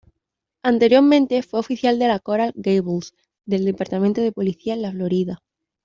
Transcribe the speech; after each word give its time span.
Anteriormente, 0.63 1.43
fue 1.43 1.59
oficial 1.59 1.99
de 1.99 2.07
la 2.07 2.17
Coral 2.17 2.53
Gables, 2.55 3.13
del 3.45 3.65
departamento 3.65 4.19
de 4.19 4.31
policía 4.31 4.73
en 4.73 4.81
la 4.81 4.91
Florida. 4.91 5.43